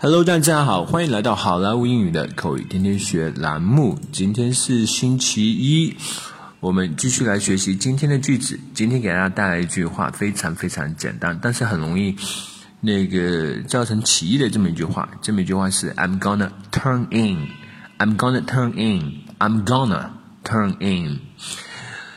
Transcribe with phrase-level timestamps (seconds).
[0.00, 3.98] Hello，大家好，欢迎来到好莱坞英语的口语天天学栏目。
[4.12, 5.96] 今天是星期一，
[6.60, 8.60] 我们继续来学习今天的句子。
[8.72, 12.14] 今天给大家带来一句话，非常非常简单，但是很容易
[12.80, 15.08] 那个造成歧义的这么一句话。
[15.20, 17.48] 这么一句话是 "I'm gonna turn in,
[17.98, 20.10] I'm gonna turn in, I'm gonna
[20.44, 21.18] turn in"。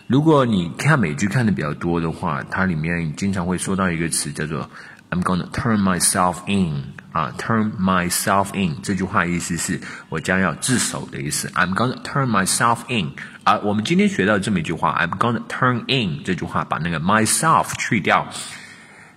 [0.05, 4.69] 如果你看美剧看的比较多的话，它里面经常会说到一个词叫做
[5.11, 6.93] "I'm gonna turn myself in"。
[7.11, 11.49] 啊，turn myself in 这句话意思是我将要自首的意思。
[11.49, 13.11] I'm gonna turn myself in。
[13.43, 18.25] 啊，我们今天学到这么一句话，I'm gonna turn in 这句话把那个 myself 去掉，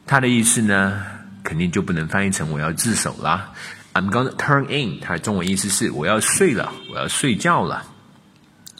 [0.06, 1.04] 它的意思呢，
[1.44, 3.52] 肯定就不能翻译成我要自首啦。
[3.92, 7.84] I'm gonna turn in，它的中文意思是我要睡了，我要睡觉了。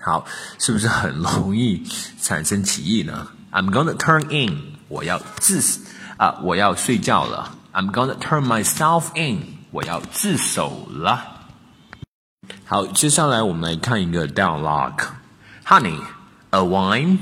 [0.01, 0.27] 好，
[0.59, 1.87] 是不是很容易
[2.21, 5.61] 产生歧义呢？I'm gonna turn in，我要自
[6.17, 7.51] 啊，我要睡觉了。
[7.73, 9.43] I'm gonna turn myself in，
[9.73, 11.33] 我要自首了。
[12.65, 15.07] 好，接下来我们来看一个 dialogue。
[15.67, 16.01] Honey,
[16.51, 17.19] a wine？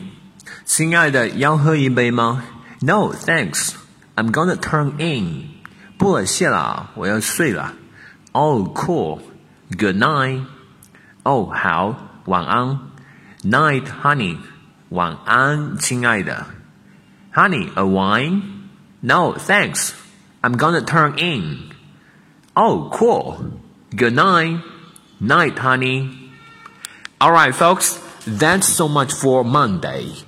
[0.65, 2.45] 亲爱的，要喝一杯吗
[2.81, 3.73] ？No, thanks.
[4.15, 5.48] I'm gonna turn in。
[5.97, 7.73] 不了，谢了，我要睡了。
[8.33, 9.20] Oh, cool.
[9.70, 10.45] Good night.
[11.23, 11.95] Oh, 好，
[12.27, 12.81] 晚安。
[13.43, 14.37] Night, honey.
[14.91, 16.47] 晚安，亲爱的。
[17.33, 18.43] Honey, a wine?
[19.02, 19.92] No, thanks.
[20.42, 21.72] I'm gonna turn in.
[22.54, 23.38] Oh, cool.
[23.96, 24.62] Good night.
[25.20, 26.10] Night, honey.
[27.20, 28.00] Alright, folks.
[28.26, 30.23] That's so much for Monday.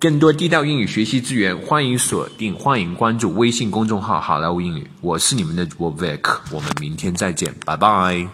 [0.00, 4.90] 更多地道英语学习资源，欢迎锁定，欢迎关注微信公众号“好莱坞英语”。
[5.00, 8.28] 我是你们的主播 Vic，我们明天再见，拜拜。